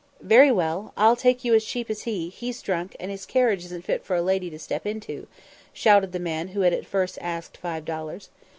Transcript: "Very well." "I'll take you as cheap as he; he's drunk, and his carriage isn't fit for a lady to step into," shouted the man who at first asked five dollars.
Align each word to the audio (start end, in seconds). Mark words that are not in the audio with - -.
"Very 0.23 0.51
well." 0.51 0.93
"I'll 0.97 1.15
take 1.15 1.43
you 1.45 1.53
as 1.53 1.63
cheap 1.63 1.87
as 1.87 2.05
he; 2.05 2.29
he's 2.29 2.63
drunk, 2.63 2.95
and 2.99 3.11
his 3.11 3.23
carriage 3.27 3.63
isn't 3.65 3.85
fit 3.85 4.03
for 4.03 4.15
a 4.15 4.21
lady 4.23 4.49
to 4.49 4.57
step 4.57 4.87
into," 4.87 5.27
shouted 5.73 6.11
the 6.11 6.17
man 6.17 6.47
who 6.47 6.63
at 6.63 6.85
first 6.87 7.19
asked 7.21 7.55
five 7.57 7.85
dollars. 7.85 8.31